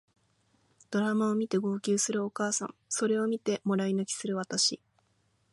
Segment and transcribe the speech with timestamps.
[0.89, 4.81] ドラマを見て号泣するお母さんそれを見てもらい泣きする私